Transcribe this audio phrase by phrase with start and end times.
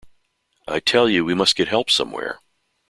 [0.67, 2.39] I tell you we must get help somewhere.